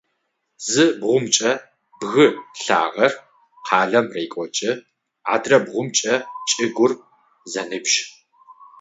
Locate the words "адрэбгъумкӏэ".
5.33-6.13